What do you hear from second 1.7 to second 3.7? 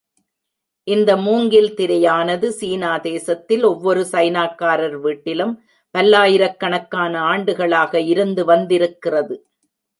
திரையானது சீனா தேசத்தில்